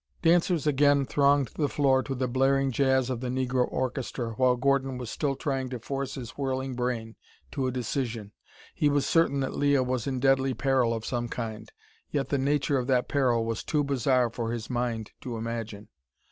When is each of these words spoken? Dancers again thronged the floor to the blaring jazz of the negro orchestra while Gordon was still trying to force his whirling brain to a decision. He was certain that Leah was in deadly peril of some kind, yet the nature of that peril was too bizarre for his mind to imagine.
Dancers 0.23 0.65
again 0.65 1.05
thronged 1.05 1.49
the 1.57 1.69
floor 1.69 2.01
to 2.01 2.15
the 2.15 2.27
blaring 2.27 2.71
jazz 2.71 3.11
of 3.11 3.21
the 3.21 3.27
negro 3.27 3.71
orchestra 3.71 4.31
while 4.31 4.55
Gordon 4.55 4.97
was 4.97 5.11
still 5.11 5.35
trying 5.35 5.69
to 5.69 5.77
force 5.79 6.15
his 6.15 6.31
whirling 6.31 6.73
brain 6.73 7.15
to 7.51 7.67
a 7.67 7.71
decision. 7.71 8.31
He 8.73 8.89
was 8.89 9.05
certain 9.05 9.41
that 9.41 9.55
Leah 9.55 9.83
was 9.83 10.07
in 10.07 10.19
deadly 10.19 10.55
peril 10.55 10.91
of 10.91 11.05
some 11.05 11.29
kind, 11.29 11.71
yet 12.09 12.29
the 12.29 12.39
nature 12.39 12.79
of 12.79 12.87
that 12.87 13.07
peril 13.09 13.45
was 13.45 13.63
too 13.63 13.83
bizarre 13.83 14.31
for 14.31 14.51
his 14.51 14.71
mind 14.71 15.11
to 15.21 15.37
imagine. 15.37 15.87